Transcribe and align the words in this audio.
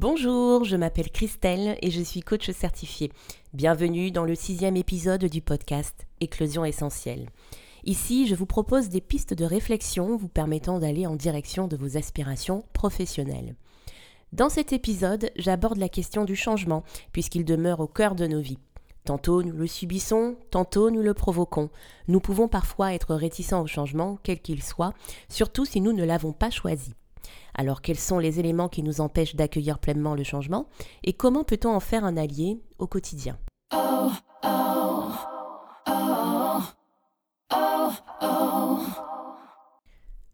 Bonjour, 0.00 0.64
je 0.64 0.76
m'appelle 0.76 1.10
Christelle 1.10 1.76
et 1.82 1.90
je 1.90 2.00
suis 2.00 2.22
coach 2.22 2.50
certifié. 2.52 3.12
Bienvenue 3.52 4.10
dans 4.10 4.24
le 4.24 4.34
sixième 4.34 4.78
épisode 4.78 5.26
du 5.26 5.42
podcast 5.42 6.06
Éclosion 6.22 6.64
essentielle. 6.64 7.28
Ici, 7.84 8.26
je 8.26 8.34
vous 8.34 8.46
propose 8.46 8.88
des 8.88 9.02
pistes 9.02 9.34
de 9.34 9.44
réflexion 9.44 10.16
vous 10.16 10.28
permettant 10.28 10.78
d'aller 10.78 11.06
en 11.06 11.16
direction 11.16 11.68
de 11.68 11.76
vos 11.76 11.98
aspirations 11.98 12.64
professionnelles. 12.72 13.56
Dans 14.32 14.48
cet 14.48 14.72
épisode, 14.72 15.32
j'aborde 15.36 15.76
la 15.76 15.90
question 15.90 16.24
du 16.24 16.34
changement, 16.34 16.82
puisqu'il 17.12 17.44
demeure 17.44 17.80
au 17.80 17.86
cœur 17.86 18.14
de 18.14 18.26
nos 18.26 18.40
vies. 18.40 18.58
Tantôt 19.04 19.42
nous 19.42 19.52
le 19.52 19.66
subissons, 19.66 20.36
tantôt 20.50 20.90
nous 20.90 21.02
le 21.02 21.12
provoquons. 21.12 21.68
Nous 22.08 22.20
pouvons 22.20 22.48
parfois 22.48 22.94
être 22.94 23.14
réticents 23.14 23.60
au 23.60 23.66
changement, 23.66 24.18
quel 24.22 24.40
qu'il 24.40 24.62
soit, 24.62 24.94
surtout 25.28 25.66
si 25.66 25.82
nous 25.82 25.92
ne 25.92 26.04
l'avons 26.04 26.32
pas 26.32 26.48
choisi. 26.48 26.94
Alors 27.54 27.82
quels 27.82 27.98
sont 27.98 28.18
les 28.18 28.40
éléments 28.40 28.68
qui 28.68 28.82
nous 28.82 29.00
empêchent 29.00 29.34
d'accueillir 29.34 29.78
pleinement 29.78 30.14
le 30.14 30.24
changement 30.24 30.66
et 31.04 31.12
comment 31.12 31.44
peut-on 31.44 31.74
en 31.74 31.80
faire 31.80 32.04
un 32.04 32.16
allié 32.16 32.58
au 32.78 32.86
quotidien? 32.86 33.38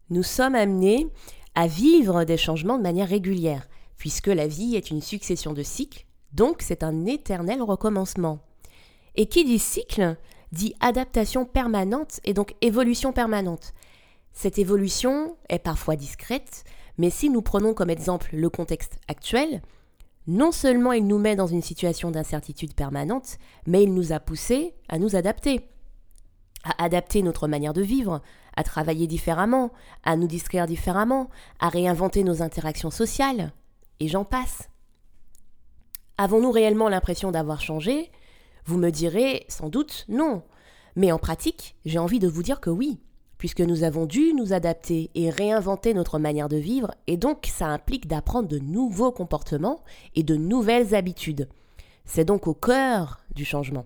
Nous 0.09 0.23
sommes 0.23 0.55
amenés 0.55 1.07
à 1.53 1.67
vivre 1.67 2.23
des 2.23 2.37
changements 2.37 2.77
de 2.77 2.83
manière 2.83 3.09
régulière, 3.09 3.67
puisque 3.97 4.27
la 4.27 4.47
vie 4.47 4.75
est 4.75 4.89
une 4.89 5.01
succession 5.01 5.53
de 5.53 5.63
cycles, 5.63 6.05
donc 6.31 6.61
c'est 6.61 6.83
un 6.83 7.05
éternel 7.05 7.61
recommencement. 7.61 8.39
Et 9.15 9.25
qui 9.25 9.43
dit 9.43 9.59
cycle 9.59 10.15
dit 10.53 10.75
adaptation 10.79 11.45
permanente 11.45 12.21
et 12.23 12.33
donc 12.33 12.55
évolution 12.61 13.11
permanente. 13.11 13.73
Cette 14.31 14.59
évolution 14.59 15.35
est 15.49 15.59
parfois 15.59 15.95
discrète, 15.95 16.63
mais 16.97 17.09
si 17.09 17.29
nous 17.29 17.41
prenons 17.41 17.73
comme 17.73 17.89
exemple 17.89 18.29
le 18.33 18.49
contexte 18.49 18.97
actuel, 19.07 19.61
non 20.27 20.51
seulement 20.51 20.91
il 20.91 21.07
nous 21.07 21.19
met 21.19 21.35
dans 21.35 21.47
une 21.47 21.61
situation 21.61 22.11
d'incertitude 22.11 22.73
permanente, 22.73 23.37
mais 23.65 23.83
il 23.83 23.93
nous 23.93 24.11
a 24.11 24.19
poussés 24.19 24.75
à 24.89 24.99
nous 24.99 25.15
adapter, 25.15 25.69
à 26.63 26.83
adapter 26.83 27.21
notre 27.21 27.47
manière 27.47 27.73
de 27.73 27.81
vivre, 27.81 28.21
à 28.55 28.63
travailler 28.63 29.07
différemment, 29.07 29.71
à 30.03 30.17
nous 30.17 30.27
distraire 30.27 30.67
différemment, 30.67 31.29
à 31.59 31.69
réinventer 31.69 32.23
nos 32.23 32.41
interactions 32.41 32.91
sociales, 32.91 33.53
et 33.99 34.07
j'en 34.07 34.25
passe. 34.25 34.69
Avons-nous 36.17 36.51
réellement 36.51 36.89
l'impression 36.89 37.31
d'avoir 37.31 37.61
changé? 37.61 38.11
Vous 38.65 38.77
me 38.77 38.89
direz 38.89 39.45
sans 39.47 39.69
doute 39.69 40.05
non. 40.09 40.43
Mais 40.95 41.11
en 41.11 41.19
pratique, 41.19 41.75
j'ai 41.85 41.99
envie 41.99 42.19
de 42.19 42.27
vous 42.27 42.43
dire 42.43 42.59
que 42.59 42.71
oui 42.71 42.99
puisque 43.37 43.61
nous 43.61 43.83
avons 43.83 44.05
dû 44.05 44.33
nous 44.33 44.53
adapter 44.53 45.09
et 45.15 45.29
réinventer 45.29 45.93
notre 45.93 46.19
manière 46.19 46.49
de 46.49 46.57
vivre, 46.57 46.93
et 47.07 47.17
donc 47.17 47.47
ça 47.51 47.67
implique 47.67 48.07
d'apprendre 48.07 48.47
de 48.47 48.59
nouveaux 48.59 49.11
comportements 49.11 49.83
et 50.15 50.23
de 50.23 50.35
nouvelles 50.35 50.95
habitudes. 50.95 51.47
C'est 52.05 52.25
donc 52.25 52.47
au 52.47 52.53
cœur 52.53 53.19
du 53.35 53.45
changement. 53.45 53.85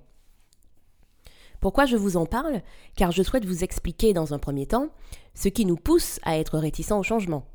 Pourquoi 1.59 1.85
je 1.85 1.97
vous 1.97 2.17
en 2.17 2.25
parle? 2.25 2.61
Car 2.95 3.11
je 3.11 3.22
souhaite 3.22 3.45
vous 3.45 3.63
expliquer 3.63 4.13
dans 4.13 4.33
un 4.33 4.39
premier 4.39 4.66
temps 4.66 4.89
ce 5.35 5.47
qui 5.47 5.66
nous 5.66 5.75
pousse 5.75 6.19
à 6.23 6.38
être 6.38 6.57
réticents 6.57 6.99
au 6.99 7.03
changement. 7.03 7.45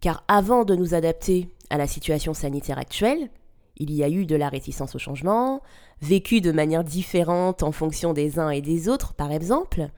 Car 0.00 0.24
avant 0.28 0.64
de 0.64 0.74
nous 0.74 0.94
adapter 0.94 1.48
à 1.70 1.78
la 1.78 1.86
situation 1.86 2.34
sanitaire 2.34 2.78
actuelle, 2.78 3.30
il 3.78 3.92
y 3.92 4.02
a 4.04 4.08
eu 4.08 4.26
de 4.26 4.36
la 4.36 4.48
réticence 4.48 4.94
au 4.94 4.98
changement, 4.98 5.62
vécue 6.02 6.40
de 6.40 6.52
manière 6.52 6.84
différente 6.84 7.62
en 7.62 7.72
fonction 7.72 8.12
des 8.12 8.38
uns 8.38 8.50
et 8.50 8.60
des 8.60 8.88
autres, 8.88 9.14
par 9.14 9.32
exemple, 9.32 9.88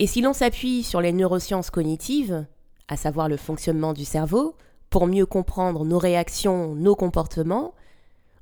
et 0.00 0.06
si 0.06 0.22
l'on 0.22 0.32
s'appuie 0.32 0.82
sur 0.82 1.02
les 1.02 1.12
neurosciences 1.12 1.70
cognitives, 1.70 2.46
à 2.88 2.96
savoir 2.96 3.28
le 3.28 3.36
fonctionnement 3.36 3.92
du 3.92 4.06
cerveau, 4.06 4.56
pour 4.88 5.06
mieux 5.06 5.26
comprendre 5.26 5.84
nos 5.84 5.98
réactions, 5.98 6.74
nos 6.74 6.96
comportements, 6.96 7.74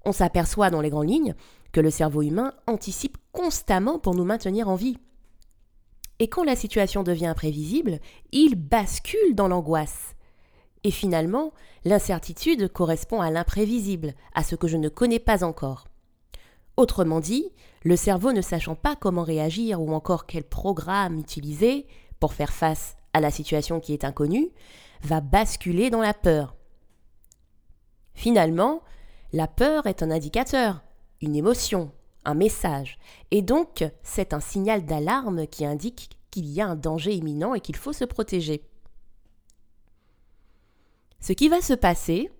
on 0.04 0.12
s'aperçoit 0.12 0.70
dans 0.70 0.80
les 0.80 0.88
grandes 0.88 1.10
lignes 1.10 1.34
que 1.72 1.80
le 1.80 1.90
cerveau 1.90 2.22
humain 2.22 2.54
anticipe 2.68 3.18
constamment 3.32 3.98
pour 3.98 4.14
nous 4.14 4.24
maintenir 4.24 4.68
en 4.68 4.76
vie. 4.76 4.98
Et 6.20 6.28
quand 6.28 6.44
la 6.44 6.54
situation 6.54 7.02
devient 7.02 7.26
imprévisible, 7.26 7.98
il 8.30 8.54
bascule 8.54 9.34
dans 9.34 9.48
l'angoisse. 9.48 10.14
Et 10.84 10.92
finalement, 10.92 11.52
l'incertitude 11.84 12.72
correspond 12.72 13.20
à 13.20 13.32
l'imprévisible, 13.32 14.14
à 14.32 14.44
ce 14.44 14.54
que 14.54 14.68
je 14.68 14.76
ne 14.76 14.88
connais 14.88 15.18
pas 15.18 15.42
encore. 15.42 15.88
Autrement 16.78 17.18
dit, 17.18 17.50
le 17.82 17.96
cerveau 17.96 18.30
ne 18.30 18.40
sachant 18.40 18.76
pas 18.76 18.94
comment 18.94 19.24
réagir 19.24 19.82
ou 19.82 19.92
encore 19.92 20.26
quel 20.26 20.44
programme 20.44 21.18
utiliser 21.18 21.88
pour 22.20 22.34
faire 22.34 22.52
face 22.52 22.96
à 23.12 23.18
la 23.18 23.32
situation 23.32 23.80
qui 23.80 23.92
est 23.92 24.04
inconnue, 24.04 24.50
va 25.02 25.20
basculer 25.20 25.90
dans 25.90 26.00
la 26.00 26.14
peur. 26.14 26.54
Finalement, 28.14 28.84
la 29.32 29.48
peur 29.48 29.88
est 29.88 30.04
un 30.04 30.12
indicateur, 30.12 30.84
une 31.20 31.34
émotion, 31.34 31.90
un 32.24 32.34
message, 32.34 33.00
et 33.32 33.42
donc 33.42 33.84
c'est 34.04 34.32
un 34.32 34.40
signal 34.40 34.84
d'alarme 34.86 35.48
qui 35.48 35.66
indique 35.66 36.10
qu'il 36.30 36.46
y 36.46 36.60
a 36.60 36.68
un 36.68 36.76
danger 36.76 37.12
imminent 37.12 37.54
et 37.54 37.60
qu'il 37.60 37.74
faut 37.74 37.92
se 37.92 38.04
protéger. 38.04 38.62
Ce 41.18 41.32
qui 41.32 41.48
va 41.48 41.60
se 41.60 41.74
passer, 41.74 42.30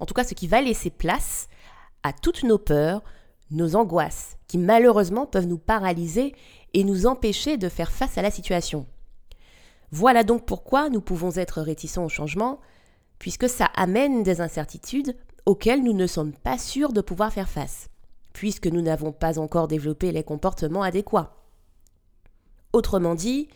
en 0.00 0.04
tout 0.04 0.12
cas 0.12 0.24
ce 0.24 0.34
qui 0.34 0.48
va 0.48 0.60
laisser 0.60 0.90
place 0.90 1.48
à 2.02 2.12
toutes 2.12 2.42
nos 2.42 2.58
peurs, 2.58 3.02
nos 3.50 3.76
angoisses, 3.76 4.36
qui 4.48 4.58
malheureusement 4.58 5.26
peuvent 5.26 5.46
nous 5.46 5.58
paralyser 5.58 6.34
et 6.74 6.84
nous 6.84 7.06
empêcher 7.06 7.56
de 7.56 7.68
faire 7.68 7.90
face 7.90 8.18
à 8.18 8.22
la 8.22 8.30
situation. 8.30 8.86
Voilà 9.90 10.24
donc 10.24 10.44
pourquoi 10.46 10.90
nous 10.90 11.00
pouvons 11.00 11.36
être 11.36 11.60
réticents 11.60 12.04
au 12.04 12.08
changement, 12.08 12.60
puisque 13.18 13.48
ça 13.48 13.66
amène 13.76 14.22
des 14.22 14.40
incertitudes 14.40 15.16
auxquelles 15.46 15.82
nous 15.82 15.92
ne 15.92 16.06
sommes 16.06 16.32
pas 16.32 16.58
sûrs 16.58 16.92
de 16.92 17.00
pouvoir 17.00 17.32
faire 17.32 17.48
face, 17.48 17.88
puisque 18.32 18.66
nous 18.66 18.82
n'avons 18.82 19.12
pas 19.12 19.38
encore 19.38 19.68
développé 19.68 20.12
les 20.12 20.24
comportements 20.24 20.82
adéquats. 20.82 21.32
Autrement 22.72 23.14
dit, 23.14 23.48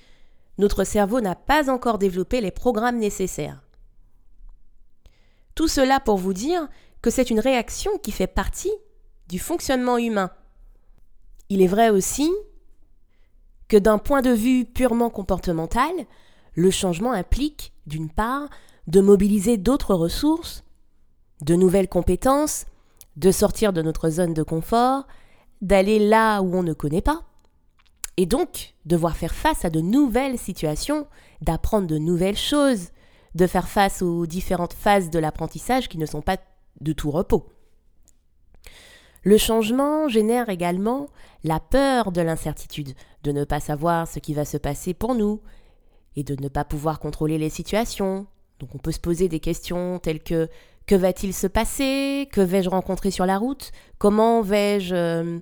notre 0.57 0.85
cerveau 0.85 1.21
n'a 1.21 1.35
pas 1.35 1.69
encore 1.69 1.99
développé 1.99 2.41
les 2.41 2.51
programmes 2.51 2.99
nécessaires. 2.99 3.63
Tout 5.55 5.69
cela 5.69 6.01
pour 6.01 6.17
vous 6.17 6.33
dire 6.33 6.69
que 7.03 7.11
c'est 7.11 7.31
une 7.31 7.41
réaction 7.41 7.99
qui 7.99 8.13
fait 8.13 8.27
partie 8.27 8.73
du 9.31 9.39
fonctionnement 9.39 9.97
humain. 9.97 10.31
Il 11.49 11.63
est 11.63 11.67
vrai 11.67 11.89
aussi 11.89 12.31
que 13.69 13.77
d'un 13.77 13.99
point 13.99 14.21
de 14.21 14.31
vue 14.31 14.65
purement 14.65 15.09
comportemental, 15.11 15.93
le 16.55 16.71
changement 16.71 17.13
implique, 17.13 17.73
d'une 17.87 18.11
part, 18.11 18.49
de 18.89 19.01
mobiliser 19.01 19.57
d'autres 19.57 19.95
ressources, 19.95 20.65
de 21.43 21.55
nouvelles 21.55 21.89
compétences, 21.89 22.67
de 23.17 23.31
sortir 23.31 23.73
de 23.73 23.83
notre 23.83 24.11
zone 24.11 24.35
de 24.35 24.43
confort, 24.43 25.07
d'aller 25.63 25.99
là 25.99 26.41
où 26.41 26.55
on 26.55 26.63
ne 26.63 26.73
connaît 26.73 27.01
pas, 27.01 27.23
et 28.17 28.27
donc 28.27 28.75
devoir 28.85 29.17
faire 29.17 29.35
face 29.35 29.65
à 29.65 29.71
de 29.71 29.81
nouvelles 29.81 30.39
situations, 30.39 31.07
d'apprendre 31.41 31.87
de 31.87 31.99
nouvelles 31.99 32.37
choses, 32.37 32.89
de 33.37 33.47
faire 33.47 33.69
face 33.69 34.03
aux 34.03 34.27
différentes 34.27 34.75
phases 34.75 35.11
de 35.11 35.19
l'apprentissage 35.19 35.89
qui 35.89 35.99
ne 35.99 36.07
sont 36.07 36.23
pas 36.23 36.39
de 36.81 36.93
tout 36.93 37.11
repos. 37.11 37.47
Le 39.23 39.37
changement 39.37 40.09
génère 40.09 40.49
également 40.49 41.09
la 41.45 41.61
peur 41.61 42.13
de 42.13 42.21
l'incertitude, 42.21 42.95
de 43.23 43.33
ne 43.33 43.45
pas 43.45 43.61
savoir 43.61 44.09
ce 44.09 44.19
qui 44.19 44.35
va 44.35 44.45
se 44.45 44.57
passer 44.57 44.95
pour 44.95 45.15
nous, 45.15 45.41
et 46.17 46.25
de 46.25 46.41
ne 46.41 46.49
pas 46.49 46.65
pouvoir 46.65 47.01
contrôler 47.01 47.39
les 47.39 47.51
situations. 47.51 48.27
Donc 48.59 48.75
on 48.75 48.79
peut 48.79 48.93
se 48.93 49.01
poser 49.01 49.29
des 49.29 49.41
questions 49.41 49.99
telles 49.99 50.23
que 50.23 50.49
que 50.87 50.97
va-t-il 50.97 51.33
se 51.33 51.47
passer? 51.47 52.29
Que 52.33 52.41
vais-je 52.41 52.69
rencontrer 52.69 53.13
sur 53.13 53.25
la 53.25 53.39
route? 53.39 53.71
Comment 53.99 54.43
vais-je 54.43 54.93
euh, 54.93 55.39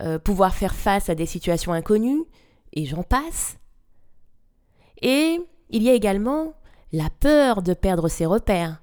euh, 0.00 0.18
pouvoir 0.18 0.54
faire 0.54 0.74
face 0.74 1.10
à 1.10 1.14
des 1.14 1.26
situations 1.26 1.74
inconnues? 1.74 2.24
Et 2.72 2.86
j'en 2.86 3.02
passe. 3.02 3.58
Et 5.02 5.40
il 5.68 5.82
y 5.82 5.90
a 5.90 5.92
également 5.92 6.54
la 6.92 7.10
peur 7.20 7.60
de 7.60 7.74
perdre 7.74 8.08
ses 8.08 8.24
repères, 8.24 8.80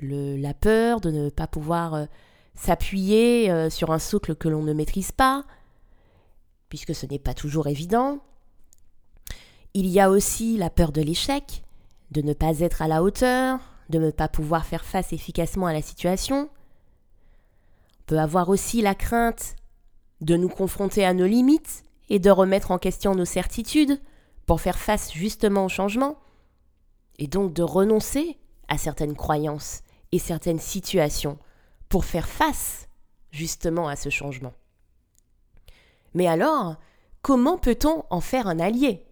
la 0.00 0.54
peur 0.54 1.02
de 1.02 1.10
ne 1.10 1.28
pas 1.28 1.46
pouvoir 1.46 1.92
euh, 1.92 2.06
s'appuyer 2.60 3.50
euh, 3.50 3.70
sur 3.70 3.90
un 3.90 3.98
socle 3.98 4.34
que 4.34 4.48
l'on 4.48 4.62
ne 4.62 4.74
maîtrise 4.74 5.12
pas, 5.12 5.44
puisque 6.68 6.94
ce 6.94 7.06
n'est 7.06 7.18
pas 7.18 7.34
toujours 7.34 7.68
évident. 7.68 8.20
Il 9.72 9.86
y 9.86 9.98
a 9.98 10.10
aussi 10.10 10.56
la 10.56 10.68
peur 10.68 10.92
de 10.92 11.00
l'échec, 11.00 11.62
de 12.10 12.20
ne 12.20 12.34
pas 12.34 12.60
être 12.60 12.82
à 12.82 12.88
la 12.88 13.02
hauteur, 13.02 13.60
de 13.88 13.98
ne 13.98 14.10
pas 14.10 14.28
pouvoir 14.28 14.66
faire 14.66 14.84
face 14.84 15.12
efficacement 15.12 15.66
à 15.66 15.72
la 15.72 15.80
situation. 15.80 16.50
On 18.00 18.02
peut 18.06 18.18
avoir 18.18 18.48
aussi 18.50 18.82
la 18.82 18.94
crainte 18.94 19.56
de 20.20 20.36
nous 20.36 20.48
confronter 20.48 21.04
à 21.04 21.14
nos 21.14 21.26
limites 21.26 21.84
et 22.10 22.18
de 22.18 22.30
remettre 22.30 22.72
en 22.72 22.78
question 22.78 23.14
nos 23.14 23.24
certitudes 23.24 24.00
pour 24.44 24.60
faire 24.60 24.78
face 24.78 25.12
justement 25.12 25.64
au 25.64 25.68
changement, 25.68 26.18
et 27.18 27.26
donc 27.26 27.54
de 27.54 27.62
renoncer 27.62 28.36
à 28.68 28.76
certaines 28.76 29.16
croyances 29.16 29.82
et 30.12 30.18
certaines 30.18 30.58
situations 30.58 31.38
pour 31.90 32.06
faire 32.06 32.28
face 32.28 32.88
justement 33.30 33.88
à 33.88 33.96
ce 33.96 34.08
changement. 34.08 34.54
Mais 36.14 36.26
alors, 36.26 36.76
comment 37.20 37.58
peut-on 37.58 38.04
en 38.08 38.22
faire 38.22 38.46
un 38.46 38.58
allié? 38.58 39.04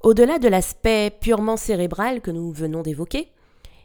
Au-delà 0.00 0.38
de 0.38 0.48
l'aspect 0.48 1.10
purement 1.10 1.56
cérébral 1.56 2.20
que 2.20 2.30
nous 2.30 2.52
venons 2.52 2.82
d'évoquer, 2.82 3.32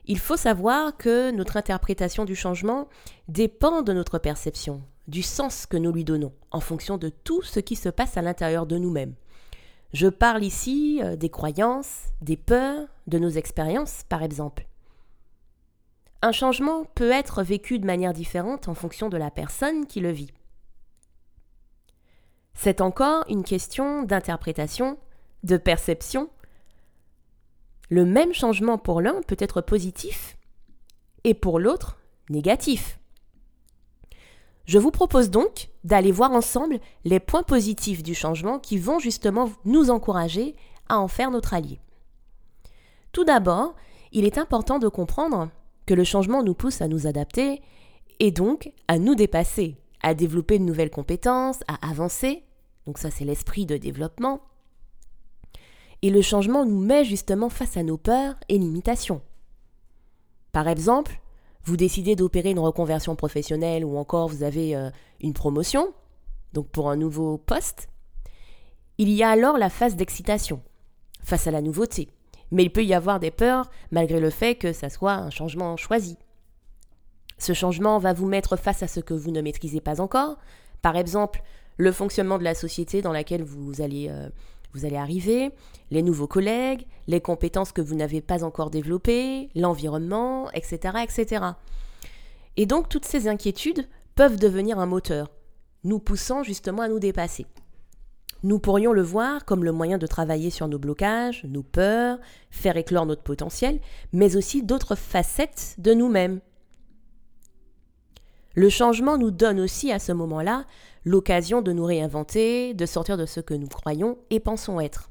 Il 0.07 0.19
faut 0.19 0.37
savoir 0.37 0.97
que 0.97 1.31
notre 1.31 1.57
interprétation 1.57 2.25
du 2.25 2.35
changement 2.35 2.87
dépend 3.27 3.81
de 3.81 3.91
notre 3.91 4.19
perception, 4.19 4.83
du 5.07 5.23
sens 5.23 5.65
que 5.65 5.77
nous 5.77 5.91
lui 5.91 6.03
donnons, 6.03 6.31
en 6.51 6.59
fonction 6.59 6.97
de 6.97 7.09
tout 7.09 7.41
ce 7.41 7.59
qui 7.59 7.75
se 7.75 7.89
passe 7.89 8.15
à 8.15 8.21
l'intérieur 8.21 8.67
de 8.67 8.77
nous-mêmes. 8.77 9.15
Je 9.93 10.07
parle 10.07 10.43
ici 10.43 10.99
euh, 11.01 11.15
des 11.15 11.29
croyances, 11.29 12.01
des 12.21 12.37
peurs, 12.37 12.87
de 13.07 13.17
nos 13.17 13.29
expériences, 13.29 14.03
par 14.07 14.21
exemple. 14.21 14.67
Un 16.25 16.31
changement 16.31 16.85
peut 16.95 17.11
être 17.11 17.43
vécu 17.43 17.77
de 17.77 17.85
manière 17.85 18.11
différente 18.11 18.67
en 18.67 18.73
fonction 18.73 19.09
de 19.09 19.17
la 19.17 19.29
personne 19.29 19.85
qui 19.85 19.99
le 19.99 20.09
vit. 20.09 20.31
C'est 22.55 22.81
encore 22.81 23.23
une 23.29 23.43
question 23.43 24.01
d'interprétation, 24.01 24.97
de 25.43 25.55
perception. 25.55 26.31
Le 27.91 28.05
même 28.05 28.33
changement 28.33 28.79
pour 28.79 29.01
l'un 29.01 29.21
peut 29.21 29.37
être 29.37 29.61
positif 29.61 30.35
et 31.25 31.35
pour 31.35 31.59
l'autre 31.59 31.99
négatif. 32.31 32.99
Je 34.65 34.79
vous 34.79 34.89
propose 34.89 35.29
donc 35.29 35.69
d'aller 35.83 36.11
voir 36.11 36.31
ensemble 36.31 36.79
les 37.03 37.19
points 37.19 37.43
positifs 37.43 38.01
du 38.01 38.15
changement 38.15 38.57
qui 38.57 38.79
vont 38.79 38.97
justement 38.97 39.51
nous 39.63 39.91
encourager 39.91 40.55
à 40.89 40.97
en 40.97 41.07
faire 41.07 41.29
notre 41.29 41.53
allié. 41.53 41.79
Tout 43.11 43.25
d'abord, 43.25 43.75
il 44.11 44.25
est 44.25 44.39
important 44.39 44.79
de 44.79 44.87
comprendre 44.87 45.51
que 45.85 45.93
le 45.93 46.03
changement 46.03 46.43
nous 46.43 46.53
pousse 46.53 46.81
à 46.81 46.87
nous 46.87 47.07
adapter 47.07 47.61
et 48.19 48.31
donc 48.31 48.71
à 48.87 48.97
nous 48.97 49.15
dépasser, 49.15 49.77
à 50.01 50.13
développer 50.13 50.59
de 50.59 50.63
nouvelles 50.63 50.89
compétences, 50.89 51.61
à 51.67 51.89
avancer. 51.89 52.43
Donc 52.85 52.97
ça 52.97 53.11
c'est 53.11 53.25
l'esprit 53.25 53.65
de 53.65 53.77
développement. 53.77 54.41
Et 56.01 56.09
le 56.09 56.21
changement 56.21 56.65
nous 56.65 56.79
met 56.79 57.05
justement 57.05 57.49
face 57.49 57.77
à 57.77 57.83
nos 57.83 57.97
peurs 57.97 58.35
et 58.49 58.57
limitations. 58.57 59.21
Par 60.51 60.67
exemple, 60.67 61.19
vous 61.63 61.77
décidez 61.77 62.15
d'opérer 62.15 62.51
une 62.51 62.59
reconversion 62.59 63.15
professionnelle 63.15 63.83
ou 63.83 63.97
encore 63.97 64.29
vous 64.29 64.43
avez 64.43 64.75
euh, 64.75 64.89
une 65.19 65.33
promotion, 65.33 65.93
donc 66.53 66.67
pour 66.67 66.89
un 66.89 66.95
nouveau 66.95 67.37
poste, 67.37 67.89
il 68.97 69.09
y 69.09 69.23
a 69.23 69.29
alors 69.29 69.57
la 69.57 69.69
phase 69.69 69.95
d'excitation 69.95 70.61
face 71.23 71.47
à 71.47 71.51
la 71.51 71.61
nouveauté. 71.61 72.07
Mais 72.51 72.63
il 72.63 72.71
peut 72.71 72.83
y 72.83 72.93
avoir 72.93 73.19
des 73.19 73.31
peurs 73.31 73.69
malgré 73.91 74.19
le 74.19 74.29
fait 74.29 74.55
que 74.55 74.73
ça 74.73 74.89
soit 74.89 75.13
un 75.13 75.29
changement 75.29 75.77
choisi. 75.77 76.17
Ce 77.37 77.53
changement 77.53 77.99
va 77.99 78.13
vous 78.13 78.27
mettre 78.27 78.55
face 78.55 78.83
à 78.83 78.87
ce 78.87 78.99
que 78.99 79.13
vous 79.13 79.31
ne 79.31 79.41
maîtrisez 79.41 79.81
pas 79.81 79.99
encore, 79.99 80.37
par 80.81 80.95
exemple 80.95 81.41
le 81.77 81.91
fonctionnement 81.91 82.37
de 82.37 82.43
la 82.43 82.55
société 82.55 83.01
dans 83.01 83.11
laquelle 83.11 83.43
vous 83.43 83.81
allez, 83.81 84.07
euh, 84.09 84.29
vous 84.73 84.85
allez 84.85 84.95
arriver, 84.95 85.51
les 85.91 86.01
nouveaux 86.01 86.27
collègues, 86.27 86.85
les 87.07 87.21
compétences 87.21 87.71
que 87.71 87.81
vous 87.81 87.95
n'avez 87.95 88.21
pas 88.21 88.43
encore 88.43 88.69
développées, 88.69 89.49
l'environnement, 89.55 90.49
etc., 90.51 90.99
etc. 91.03 91.45
Et 92.57 92.65
donc 92.65 92.87
toutes 92.87 93.05
ces 93.05 93.27
inquiétudes 93.27 93.87
peuvent 94.15 94.39
devenir 94.39 94.79
un 94.79 94.85
moteur, 94.85 95.29
nous 95.83 95.99
poussant 95.99 96.43
justement 96.43 96.83
à 96.83 96.87
nous 96.87 96.99
dépasser. 96.99 97.45
Nous 98.45 98.59
pourrions 98.59 98.93
le 98.93 99.01
voir 99.01 99.43
comme 99.43 99.63
le 99.63 99.71
moyen 99.71 99.97
de 99.97 100.05
travailler 100.05 100.51
sur 100.51 100.67
nos 100.67 100.77
blocages, 100.77 101.43
nos 101.45 101.63
peurs, 101.63 102.19
faire 102.51 102.77
éclore 102.77 103.07
notre 103.07 103.23
potentiel, 103.23 103.79
mais 104.13 104.35
aussi 104.35 104.61
d'autres 104.61 104.93
facettes 104.93 105.73
de 105.79 105.95
nous-mêmes. 105.95 106.41
Le 108.53 108.69
changement 108.69 109.17
nous 109.17 109.31
donne 109.31 109.59
aussi 109.59 109.91
à 109.91 109.97
ce 109.97 110.11
moment-là 110.11 110.65
l'occasion 111.05 111.63
de 111.63 111.71
nous 111.71 111.85
réinventer, 111.85 112.75
de 112.75 112.85
sortir 112.85 113.17
de 113.17 113.25
ce 113.25 113.39
que 113.39 113.55
nous 113.55 113.67
croyons 113.67 114.19
et 114.29 114.39
pensons 114.39 114.79
être. 114.79 115.09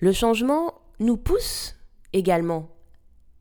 Le 0.00 0.12
changement 0.12 0.72
nous 1.00 1.18
pousse 1.18 1.74
également 2.14 2.70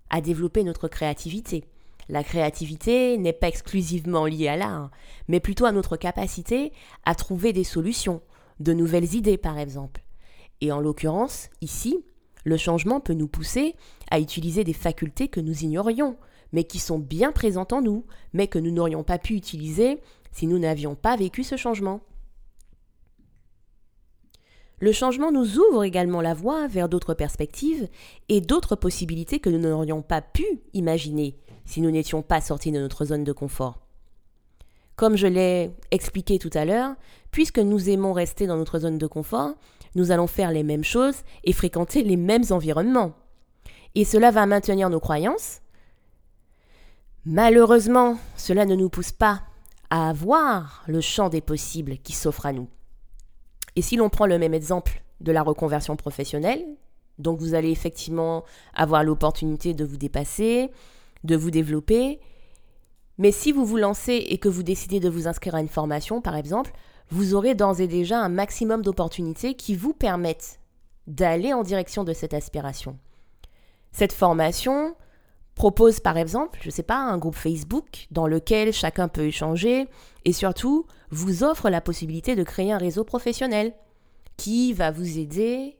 à 0.09 0.19
développer 0.19 0.65
notre 0.65 0.89
créativité. 0.89 1.63
La 2.09 2.24
créativité 2.24 3.18
n'est 3.18 3.33
pas 3.33 3.50
exclusivement 3.50 4.25
liée 4.25 4.48
à 4.48 4.56
l'art, 4.56 4.92
mais 5.27 5.39
plutôt 5.39 5.65
à 5.65 5.71
notre 5.71 5.98
capacité 5.98 6.71
à 7.06 7.15
trouver 7.15 7.51
des 7.51 7.65
solutions, 7.65 8.21
de 8.59 8.74
nouvelles 8.74 9.13
idées 9.15 9.38
par 9.38 9.57
exemple. 9.57 10.04
Et 10.62 10.71
en 10.71 10.80
l'occurrence, 10.80 11.50
ici, 11.62 12.04
le 12.45 12.57
changement 12.57 13.01
peut 13.01 13.13
nous 13.13 13.27
pousser 13.27 13.75
à 14.09 14.19
utiliser 14.19 14.63
des 14.63 14.74
facultés 14.74 15.27
que 15.27 15.42
nous 15.42 15.63
ignorions, 15.63 16.18
mais 16.54 16.63
qui 16.63 16.80
sont 16.80 17.00
bien 17.00 17.33
présentes 17.33 17.74
en 17.74 17.81
nous, 17.81 18.06
mais 18.31 18.48
que 18.48 18.60
nous 18.60 18.71
n'aurions 18.71 19.03
pas 19.03 19.19
pu 19.19 19.33
utiliser 19.33 20.00
si 20.31 20.48
nous 20.48 20.60
n'avions 20.60 20.95
pas 20.95 21.18
vécu 21.18 21.44
ce 21.44 21.57
changement. 21.57 22.01
Le 24.80 24.92
changement 24.92 25.31
nous 25.31 25.57
ouvre 25.57 25.83
également 25.83 26.21
la 26.21 26.36
voie 26.36 26.68
vers 26.68 26.88
d'autres 26.88 27.15
perspectives 27.15 27.89
et 28.30 28.42
d'autres 28.42 28.75
possibilités 28.75 29.39
que 29.39 29.50
nous 29.50 29.57
n'aurions 29.57 30.03
pas 30.03 30.21
pu 30.21 30.45
imaginer 30.74 31.36
si 31.68 31.81
nous 31.81 31.92
n'étions 31.92 32.24
pas 32.24 32.42
sortis 32.42 32.72
de 32.72 32.80
notre 32.80 33.06
zone 33.06 33.24
de 33.24 33.34
confort. 33.34 33.78
Comme 34.96 35.16
je 35.16 35.28
l'ai 35.28 35.69
expliqué 35.92 36.40
tout 36.40 36.50
à 36.56 36.66
l'heure, 36.66 36.96
puisque 37.30 37.60
nous 37.60 37.90
aimons 37.90 38.14
rester 38.14 38.48
dans 38.48 38.58
notre 38.58 38.80
zone 38.80 38.98
de 38.98 39.06
confort, 39.06 39.54
nous 39.94 40.10
allons 40.10 40.25
faire 40.25 40.50
les 40.50 40.64
mêmes 40.64 40.84
choses 40.84 41.18
et 41.44 41.54
fréquenter 41.54 42.04
les 42.04 42.18
mêmes 42.18 42.46
environnements. 42.50 43.14
Et 43.94 44.06
cela 44.06 44.31
va 44.31 44.48
maintenir 44.48 44.90
nos 44.90 45.00
croyances. 45.00 45.62
Malheureusement, 47.25 48.18
cela 48.38 48.66
ne 48.66 48.75
nous 48.75 48.90
pousse 48.90 49.12
pas 49.12 49.44
à 49.90 50.13
voir 50.13 50.84
le 50.88 51.02
champ 51.02 51.30
des 51.30 51.42
possibles 51.42 51.98
qui 51.98 52.13
s'offre 52.13 52.46
à 52.46 52.54
nous. 52.54 52.68
Et 53.75 53.81
si 53.81 53.98
l'on 53.98 54.10
prend 54.10 54.25
le 54.25 54.40
même 54.40 54.54
exemple 54.54 55.04
de 55.20 55.31
la 55.31 55.44
reconversion 55.44 55.96
professionnelle, 55.96 56.66
donc 57.20 57.40
vous 57.40 57.54
allez 57.54 57.72
effectivement 57.72 58.44
avoir 58.74 59.04
l'opportunité 59.04 59.74
de 59.74 59.84
vous 59.84 59.98
dépasser, 59.98 60.72
de 61.24 61.36
vous 61.36 61.52
développer. 61.52 62.19
Mais 63.18 63.31
si 63.31 63.52
vous 63.52 63.66
vous 63.66 63.78
lancez 63.78 64.14
et 64.14 64.38
que 64.38 64.50
vous 64.50 64.64
décidez 64.64 65.00
de 65.00 65.10
vous 65.10 65.28
inscrire 65.28 65.56
à 65.56 65.62
une 65.62 65.68
formation, 65.68 66.22
par 66.22 66.36
exemple, 66.36 66.72
vous 67.10 67.34
aurez 67.34 67.56
d'ores 67.56 67.80
et 67.80 67.88
déjà 67.88 68.19
un 68.19 68.30
maximum 68.30 68.81
d'opportunités 68.81 69.56
qui 69.56 69.75
vous 69.75 69.94
permettent 69.94 70.60
d'aller 71.08 71.54
en 71.54 71.64
direction 71.64 72.04
de 72.04 72.14
cette 72.14 72.34
aspiration. 72.34 72.98
Cette 73.92 74.14
formation 74.14 74.96
propose 75.56 76.00
par 76.00 76.18
exemple, 76.18 76.60
je 76.62 76.68
ne 76.68 76.72
sais 76.72 76.84
pas, 76.84 77.00
un 77.00 77.18
groupe 77.18 77.36
Facebook 77.36 78.08
dans 78.12 78.28
lequel 78.28 78.74
chacun 78.74 79.08
peut 79.08 79.25
échanger 79.25 79.88
et 80.25 80.34
surtout 80.34 80.86
vous 81.10 81.44
offre 81.44 81.70
la 81.70 81.81
possibilité 81.81 82.36
de 82.36 82.44
créer 82.44 82.72
un 82.72 82.78
réseau 82.78 83.04
professionnel 83.04 83.74
qui 84.36 84.74
va 84.74 84.92
vous 84.92 85.18
aider 85.18 85.77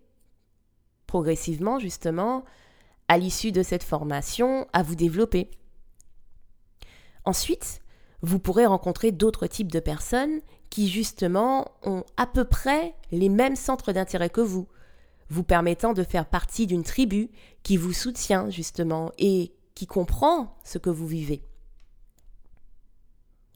progressivement 1.06 1.78
justement 1.78 2.44
à 3.08 3.18
l'issue 3.18 3.52
de 3.52 3.64
cette 3.64 3.84
formation 3.84 4.68
à 4.74 4.84
vous 4.84 4.96
développer. 4.96 5.50
Ensuite, 7.26 7.82
vous 8.22 8.40
pourrez 8.40 8.66
rencontrer 8.66 9.12
d'autres 9.12 9.48
types 9.48 9.72
de 9.72 9.80
personnes 9.80 10.42
qui 10.70 10.90
justement 10.90 11.72
ont 11.84 12.04
à 12.18 12.26
peu 12.26 12.44
près 12.44 12.96
les 13.12 13.30
mêmes 13.30 13.56
centres 13.56 13.94
d'intérêt 13.94 14.30
que 14.30 14.42
vous, 14.42 14.68
vous 15.30 15.44
permettant 15.44 15.94
de 15.94 16.04
faire 16.04 16.26
partie 16.26 16.68
d'une 16.68 16.84
tribu 16.84 17.30
qui 17.64 17.78
vous 17.78 17.94
soutient 17.94 18.50
justement 18.50 19.12
et 19.18 19.54
qui 19.76 19.88
comprend 19.88 20.58
ce 20.64 20.78
que 20.78 20.90
vous 20.90 21.08
vivez. 21.08 21.44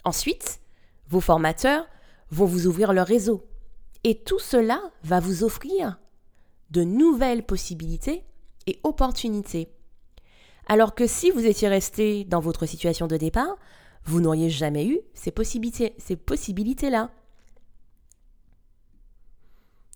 Ensuite, 0.03 0.60
vos 1.10 1.22
formateurs 1.22 1.86
vont 2.29 2.46
vous 2.46 2.67
ouvrir 2.67 2.93
leur 2.93 3.08
réseau 3.08 3.46
et 4.03 4.24
tout 4.24 4.39
cela 4.39 4.81
va 5.03 5.20
vous 5.20 5.43
offrir 5.43 6.00
de 6.72 6.84
nouvelles 6.84 7.46
possibilités 7.46 8.24
et 8.68 8.80
opportunités. 8.84 9.70
Alors 10.68 10.96
que 10.96 11.08
si 11.08 11.32
vous 11.32 11.46
étiez 11.46 11.68
resté 11.68 12.24
dans 12.24 12.39
votre 12.39 12.65
situation 12.65 13.08
de 13.08 13.18
départ, 13.18 13.58
vous 14.06 14.22
n'auriez 14.22 14.50
jamais 14.50 14.88
eu 14.88 15.00
ces 15.13 15.32
possibilités, 15.32 15.94
ces 15.98 16.15
possibilités-là. 16.15 17.12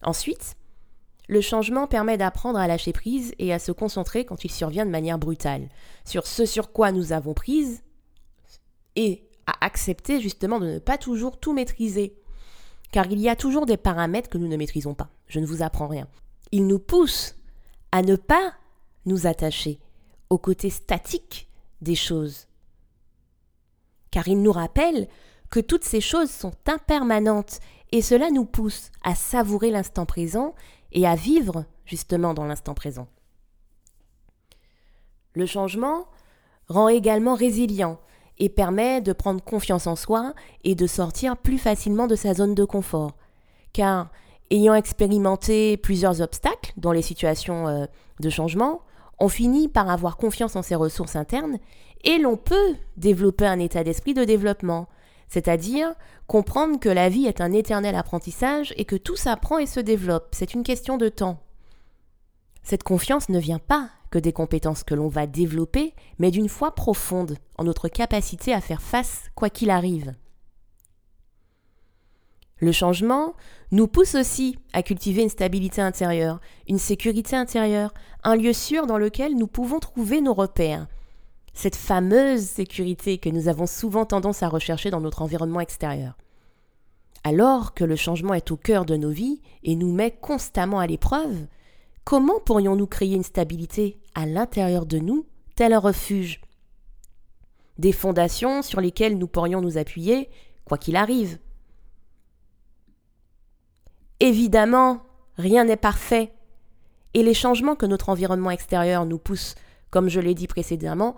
Ensuite, 0.03 0.55
le 1.27 1.41
changement 1.41 1.87
permet 1.87 2.17
d'apprendre 2.17 2.59
à 2.59 2.67
lâcher 2.67 2.93
prise 2.93 3.33
et 3.39 3.53
à 3.53 3.59
se 3.59 3.71
concentrer 3.71 4.25
quand 4.25 4.43
il 4.43 4.51
survient 4.51 4.85
de 4.85 4.91
manière 4.91 5.17
brutale 5.17 5.69
sur 6.03 6.27
ce 6.27 6.45
sur 6.45 6.71
quoi 6.71 6.91
nous 6.91 7.13
avons 7.13 7.33
prise 7.33 7.81
et 8.95 9.23
à 9.47 9.65
accepter 9.65 10.21
justement 10.21 10.59
de 10.59 10.67
ne 10.67 10.79
pas 10.79 10.97
toujours 10.97 11.39
tout 11.39 11.53
maîtriser. 11.53 12.15
Car 12.91 13.07
il 13.07 13.19
y 13.19 13.29
a 13.29 13.35
toujours 13.35 13.65
des 13.65 13.77
paramètres 13.77 14.29
que 14.29 14.37
nous 14.37 14.47
ne 14.47 14.57
maîtrisons 14.57 14.93
pas. 14.93 15.09
Je 15.27 15.39
ne 15.39 15.45
vous 15.45 15.63
apprends 15.63 15.87
rien. 15.87 16.07
Il 16.51 16.67
nous 16.67 16.79
pousse 16.79 17.35
à 17.95 18.01
ne 18.01 18.17
pas 18.17 18.51
nous 19.05 19.25
attacher 19.25 19.79
au 20.29 20.37
côté 20.37 20.69
statique 20.69 21.47
des 21.79 21.95
choses. 21.95 22.47
Car 24.11 24.27
il 24.27 24.41
nous 24.41 24.51
rappelle 24.51 25.07
que 25.49 25.61
toutes 25.61 25.85
ces 25.85 26.01
choses 26.01 26.29
sont 26.29 26.51
impermanentes 26.67 27.61
et 27.93 28.01
cela 28.01 28.31
nous 28.31 28.43
pousse 28.43 28.91
à 29.01 29.15
savourer 29.15 29.71
l'instant 29.71 30.05
présent 30.05 30.55
et 30.91 31.07
à 31.07 31.15
vivre 31.15 31.63
justement 31.85 32.33
dans 32.33 32.43
l'instant 32.43 32.73
présent. 32.73 33.07
Le 35.33 35.45
changement 35.45 36.07
rend 36.67 36.89
également 36.89 37.35
résilient 37.35 37.97
et 38.39 38.49
permet 38.49 38.99
de 38.99 39.13
prendre 39.13 39.41
confiance 39.41 39.87
en 39.87 39.95
soi 39.95 40.33
et 40.65 40.75
de 40.75 40.85
sortir 40.85 41.37
plus 41.37 41.59
facilement 41.59 42.07
de 42.07 42.17
sa 42.17 42.33
zone 42.33 42.55
de 42.55 42.65
confort. 42.65 43.15
Car 43.71 44.11
ayant 44.51 44.75
expérimenté 44.75 45.77
plusieurs 45.77 46.21
obstacles 46.21 46.73
dans 46.77 46.91
les 46.91 47.01
situations 47.01 47.67
euh, 47.67 47.85
de 48.19 48.29
changement, 48.29 48.81
On 49.17 49.29
finit 49.29 49.69
par 49.69 49.89
avoir 49.89 50.17
confiance 50.17 50.57
en 50.57 50.61
ses 50.61 50.75
ressources 50.75 51.15
internes 51.15 51.57
et 52.03 52.17
l'on 52.17 52.35
peut 52.35 52.75
développer 52.97 53.45
un 53.45 53.59
état 53.59 53.83
d'esprit 53.83 54.13
de 54.13 54.25
développement, 54.25 54.89
c'est-à-dire 55.29 55.93
comprendre 56.27 56.79
que 56.79 56.89
la 56.89 57.07
vie 57.07 57.25
est 57.25 57.39
un 57.39 57.53
éternel 57.53 57.95
apprentissage 57.95 58.73
et 58.75 58.83
que 58.83 58.97
tout 58.97 59.15
s'apprend 59.15 59.57
et 59.57 59.67
se 59.67 59.79
développe, 59.79 60.29
c'est 60.33 60.53
une 60.53 60.63
question 60.63 60.97
de 60.97 61.07
temps. 61.07 61.39
Cette 62.61 62.83
confiance 62.83 63.29
ne 63.29 63.39
vient 63.39 63.59
pas 63.59 63.89
que 64.09 64.19
des 64.19 64.33
compétences 64.33 64.83
que 64.83 64.95
l'on 64.95 65.07
va 65.07 65.27
développer, 65.27 65.93
mais 66.19 66.31
d'une 66.31 66.49
foi 66.49 66.73
profonde 66.73 67.37
en 67.57 67.63
notre 67.63 67.87
capacité 67.87 68.53
à 68.53 68.61
faire 68.61 68.81
face 68.81 69.29
quoi 69.35 69.49
qu'il 69.49 69.69
arrive. 69.69 70.13
Le 72.59 72.71
changement 72.71 73.33
nous 73.71 73.87
pousse 73.87 74.15
aussi 74.15 74.57
à 74.71 74.81
cultiver 74.81 75.23
une 75.23 75.29
stabilité 75.29 75.81
intérieure, 75.81 76.39
une 76.69 76.79
sécurité 76.79 77.35
intérieure, 77.35 77.93
un 78.23 78.35
lieu 78.35 78.53
sûr 78.53 78.87
dans 78.87 78.97
lequel 78.97 79.35
nous 79.35 79.47
pouvons 79.47 79.79
trouver 79.79 80.21
nos 80.21 80.33
repères. 80.33 80.87
Cette 81.53 81.75
fameuse 81.75 82.43
sécurité 82.43 83.17
que 83.17 83.29
nous 83.29 83.49
avons 83.49 83.65
souvent 83.65 84.05
tendance 84.05 84.41
à 84.41 84.47
rechercher 84.47 84.89
dans 84.89 85.01
notre 85.01 85.21
environnement 85.21 85.59
extérieur. 85.59 86.17
Alors 87.25 87.73
que 87.73 87.83
le 87.83 87.95
changement 87.95 88.33
est 88.33 88.51
au 88.51 88.55
cœur 88.55 88.85
de 88.85 88.95
nos 88.95 89.09
vies 89.09 89.41
et 89.63 89.75
nous 89.75 89.91
met 89.91 90.11
constamment 90.11 90.79
à 90.79 90.87
l'épreuve, 90.87 91.47
comment 92.03 92.39
pourrions-nous 92.39 92.87
créer 92.87 93.15
une 93.15 93.23
stabilité 93.23 93.97
à 94.13 94.25
l'intérieur 94.25 94.85
de 94.85 94.99
nous, 94.99 95.25
tel 95.55 95.73
un 95.73 95.79
refuge? 95.79 96.39
Des 97.79 97.91
fondations 97.91 98.61
sur 98.61 98.79
lesquelles 98.79 99.17
nous 99.17 99.27
pourrions 99.27 99.59
nous 99.59 99.77
appuyer, 99.77 100.29
quoi 100.65 100.77
qu'il 100.77 100.95
arrive. 100.95 101.37
Évidemment, 104.19 105.01
rien 105.37 105.65
n'est 105.65 105.75
parfait. 105.75 106.31
Et 107.13 107.23
les 107.23 107.33
changements 107.33 107.75
que 107.75 107.85
notre 107.85 108.09
environnement 108.09 108.51
extérieur 108.51 109.05
nous 109.05 109.17
pousse, 109.17 109.55
comme 109.89 110.09
je 110.09 110.19
l'ai 110.19 110.33
dit 110.33 110.47
précédemment, 110.47 111.15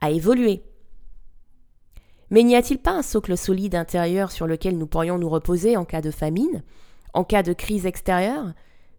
à 0.00 0.10
évoluer. 0.10 0.62
Mais 2.30 2.42
n'y 2.42 2.56
a-t-il 2.56 2.78
pas 2.78 2.92
un 2.92 3.02
socle 3.02 3.36
solide 3.36 3.74
intérieur 3.74 4.30
sur 4.30 4.46
lequel 4.46 4.76
nous 4.76 4.86
pourrions 4.86 5.18
nous 5.18 5.28
reposer 5.28 5.76
en 5.76 5.84
cas 5.84 6.00
de 6.00 6.10
famine, 6.10 6.62
en 7.14 7.24
cas 7.24 7.42
de 7.42 7.52
crise 7.52 7.86
extérieure? 7.86 8.52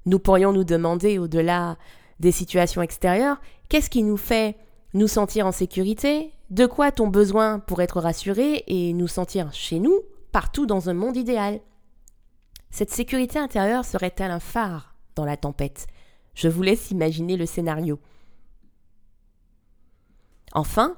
Nous 0.06 0.20
pourrions 0.20 0.52
nous 0.52 0.64
demander, 0.64 1.20
au-delà 1.20 1.78
des 2.20 2.32
situations 2.32 2.82
extérieures, 2.82 3.40
qu'est-ce 3.70 3.90
qui 3.90 4.04
nous 4.04 4.18
fait 4.18 4.58
nous 4.94 5.08
sentir 5.08 5.46
en 5.46 5.52
sécurité? 5.52 6.32
De 6.50 6.66
quoi 6.66 6.88
a-t-on 6.88 7.08
besoin 7.08 7.60
pour 7.60 7.82
être 7.82 8.02
rassuré 8.02 8.64
et 8.68 8.94
nous 8.94 9.08
sentir 9.08 9.54
chez 9.54 9.80
nous, 9.80 10.02
partout 10.32 10.66
dans 10.66 10.90
un 10.90 10.94
monde 10.94 11.16
idéal? 11.16 11.60
Cette 12.72 12.92
sécurité 12.92 13.40
intérieure 13.40 13.86
serait-elle 13.86 14.32
un 14.32 14.40
phare 14.40 14.96
dans 15.16 15.26
la 15.26 15.38
tempête? 15.38 15.88
Je 16.34 16.48
vous 16.48 16.62
laisse 16.62 16.92
imaginer 16.92 17.36
le 17.36 17.46
scénario. 17.46 18.00
Enfin, 20.54 20.96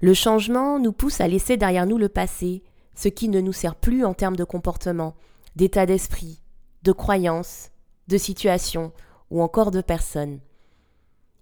le 0.00 0.14
changement 0.14 0.78
nous 0.78 0.92
pousse 0.92 1.20
à 1.20 1.28
laisser 1.28 1.56
derrière 1.56 1.86
nous 1.86 1.98
le 1.98 2.08
passé, 2.08 2.62
ce 2.94 3.08
qui 3.08 3.28
ne 3.28 3.40
nous 3.40 3.52
sert 3.52 3.74
plus 3.74 4.04
en 4.04 4.14
termes 4.14 4.36
de 4.36 4.44
comportement, 4.44 5.14
d'état 5.56 5.86
d'esprit, 5.86 6.42
de 6.82 6.92
croyances, 6.92 7.70
de 8.08 8.16
situation 8.16 8.92
ou 9.30 9.42
encore 9.42 9.70
de 9.70 9.80
personnes. 9.80 10.40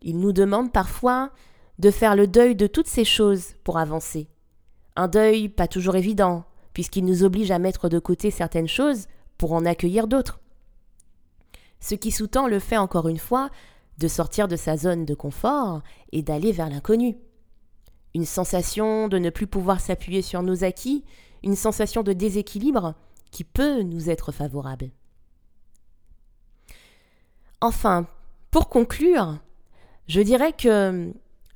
Il 0.02 0.18
nous 0.18 0.32
demande 0.32 0.72
parfois 0.72 1.30
de 1.78 1.90
faire 1.90 2.16
le 2.16 2.26
deuil 2.26 2.56
de 2.56 2.66
toutes 2.66 2.88
ces 2.88 3.04
choses 3.04 3.54
pour 3.64 3.78
avancer. 3.78 4.28
Un 4.96 5.08
deuil 5.08 5.48
pas 5.48 5.68
toujours 5.68 5.96
évident, 5.96 6.44
puisqu'il 6.72 7.04
nous 7.04 7.22
oblige 7.22 7.50
à 7.50 7.58
mettre 7.58 7.88
de 7.88 7.98
côté 7.98 8.30
certaines 8.30 8.68
choses 8.68 9.06
pour 9.38 9.52
en 9.52 9.64
accueillir 9.64 10.08
d'autres. 10.08 10.40
Ce 11.80 11.94
qui 11.94 12.10
sous-tend 12.10 12.48
le 12.48 12.58
fait 12.58 12.76
encore 12.76 13.08
une 13.08 13.18
fois 13.18 13.50
de 13.98 14.08
sortir 14.08 14.48
de 14.48 14.56
sa 14.56 14.76
zone 14.76 15.04
de 15.04 15.14
confort 15.14 15.82
et 16.12 16.22
d'aller 16.22 16.52
vers 16.52 16.68
l'inconnu. 16.68 17.16
Une 18.14 18.24
sensation 18.24 19.08
de 19.08 19.18
ne 19.18 19.30
plus 19.30 19.46
pouvoir 19.46 19.80
s'appuyer 19.80 20.22
sur 20.22 20.42
nos 20.42 20.64
acquis, 20.64 21.04
une 21.42 21.56
sensation 21.56 22.02
de 22.02 22.12
déséquilibre 22.12 22.94
qui 23.30 23.44
peut 23.44 23.82
nous 23.82 24.10
être 24.10 24.32
favorable. 24.32 24.90
Enfin, 27.60 28.06
pour 28.50 28.68
conclure, 28.68 29.38
je 30.06 30.20
dirais 30.20 30.52
que 30.52 31.12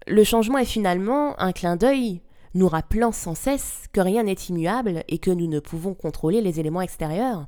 le 0.07 0.25
changement 0.25 0.59
est 0.59 0.65
finalement 0.65 1.41
un 1.41 1.53
clin 1.53 1.77
d'œil 1.77 2.21
nous 2.55 2.69
rappelant 2.69 3.13
sans 3.13 3.35
cesse 3.35 3.87
que 3.93 4.01
rien 4.01 4.25
n'est 4.25 4.33
immuable 4.35 5.05
et 5.09 5.19
que 5.19 5.31
nous 5.31 5.47
ne 5.47 5.61
pouvons 5.61 5.95
contrôler 5.95 6.41
les 6.43 6.61
éléments 6.61 6.83
extérieurs, 6.83 7.47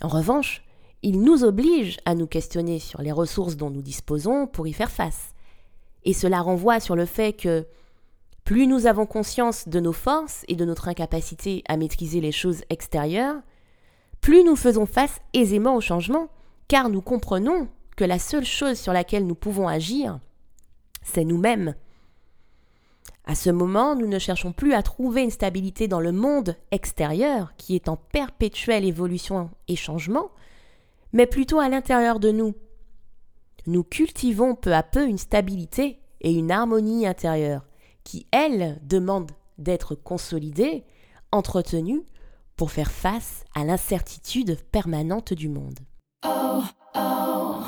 en 0.00 0.08
revanche, 0.08 0.62
il 1.02 1.20
nous 1.20 1.44
oblige 1.44 1.98
à 2.04 2.14
nous 2.14 2.26
questionner 2.26 2.78
sur 2.78 3.02
les 3.02 3.12
ressources 3.12 3.56
dont 3.56 3.70
nous 3.70 3.82
disposons 3.82 4.46
pour 4.46 4.66
y 4.66 4.72
faire 4.72 4.90
face. 4.90 5.34
Et 6.04 6.12
cela 6.12 6.40
renvoie 6.40 6.80
sur 6.80 6.96
le 6.96 7.06
fait 7.06 7.32
que 7.32 7.66
plus 8.44 8.66
nous 8.66 8.86
avons 8.86 9.06
conscience 9.06 9.68
de 9.68 9.80
nos 9.80 9.92
forces 9.92 10.44
et 10.48 10.56
de 10.56 10.64
notre 10.64 10.88
incapacité 10.88 11.62
à 11.68 11.76
maîtriser 11.76 12.20
les 12.20 12.32
choses 12.32 12.62
extérieures, 12.70 13.40
plus 14.20 14.44
nous 14.44 14.56
faisons 14.56 14.86
face 14.86 15.20
aisément 15.32 15.76
au 15.76 15.80
changement, 15.80 16.28
car 16.68 16.88
nous 16.88 17.02
comprenons 17.02 17.68
que 17.96 18.04
la 18.04 18.18
seule 18.18 18.44
chose 18.44 18.78
sur 18.78 18.92
laquelle 18.92 19.26
nous 19.26 19.34
pouvons 19.34 19.68
agir, 19.68 20.18
c'est 21.02 21.24
nous-mêmes. 21.24 21.74
À 23.24 23.34
ce 23.36 23.50
moment, 23.50 23.94
nous 23.94 24.08
ne 24.08 24.18
cherchons 24.18 24.52
plus 24.52 24.74
à 24.74 24.82
trouver 24.82 25.22
une 25.22 25.30
stabilité 25.30 25.86
dans 25.86 26.00
le 26.00 26.12
monde 26.12 26.56
extérieur, 26.72 27.54
qui 27.56 27.76
est 27.76 27.88
en 27.88 27.96
perpétuelle 27.96 28.84
évolution 28.84 29.50
et 29.68 29.76
changement, 29.76 30.30
mais 31.12 31.26
plutôt 31.26 31.60
à 31.60 31.68
l'intérieur 31.68 32.18
de 32.18 32.32
nous. 32.32 32.54
Nous 33.66 33.84
cultivons 33.84 34.56
peu 34.56 34.74
à 34.74 34.82
peu 34.82 35.06
une 35.06 35.18
stabilité 35.18 36.00
et 36.20 36.32
une 36.32 36.50
harmonie 36.50 37.06
intérieure, 37.06 37.64
qui, 38.02 38.26
elles, 38.32 38.80
demandent 38.82 39.30
d'être 39.58 39.94
consolidées, 39.94 40.82
entretenues, 41.30 42.02
pour 42.56 42.72
faire 42.72 42.90
face 42.90 43.44
à 43.54 43.64
l'incertitude 43.64 44.58
permanente 44.72 45.32
du 45.32 45.48
monde. 45.48 45.78
Oh, 46.24 46.62
oh, 46.94 47.64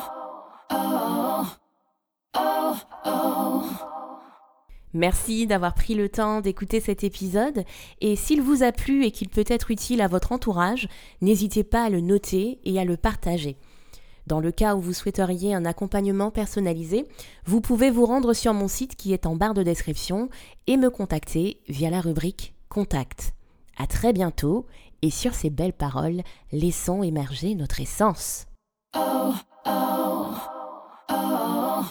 oh, 0.73 1.44
Merci 4.95 5.49
d'avoir 5.49 5.75
pris 5.75 5.97
le 5.97 6.09
temps 6.09 6.41
d'écouter 6.41 6.79
cet 6.79 7.03
épisode 7.03 7.65
et 8.01 8.15
s'il 8.15 8.41
vous 8.41 8.63
a 8.63 8.71
plu 8.71 9.05
et 9.05 9.11
qu'il 9.11 9.29
peut 9.29 9.45
être 9.49 9.73
utile 9.73 10.01
à 10.01 10.07
votre 10.07 10.31
entourage, 10.31 10.89
n'hésitez 11.21 11.65
pas 11.65 11.83
à 11.83 11.91
le 11.91 12.01
noter 12.01 12.61
et 12.65 12.79
à 12.79 12.85
le 12.85 12.97
partager. 12.97 13.57
Dans 14.29 14.39
le 14.39 14.53
cas 14.53 14.77
où 14.77 14.81
vous 14.81 14.93
souhaiteriez 14.93 15.53
un 15.53 15.65
accompagnement 15.65 16.31
personnalisé, 16.31 17.07
vous 17.45 17.61
pouvez 17.61 17.91
vous 17.91 18.07
rendre 18.07 18.33
sur 18.35 18.55
mon 18.55 18.69
site 18.69 18.95
qui 18.95 19.13
est 19.13 19.27
en 19.27 19.35
barre 19.35 19.53
de 19.53 19.65
description 19.65 20.31
et 20.69 20.77
me 20.77 20.91
contacter 20.91 21.61
via 21.69 21.91
la 21.91 22.01
rubrique 22.01 22.55
Contact. 22.69 23.35
À 23.77 23.89
très 23.89 24.13
bientôt 24.13 24.65
et 25.03 25.11
sur 25.11 25.35
ces 25.35 25.51
belles 25.51 25.73
paroles, 25.73 26.23
laissons 26.53 27.03
émerger 27.03 27.57
notre 27.57 27.81
essence. 27.81 28.47
Oh, 28.97 29.35
oh, 29.67 30.35
oh, 31.11 31.85